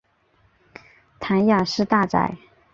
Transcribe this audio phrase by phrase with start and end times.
[1.19, 2.35] 谭雅士大宅。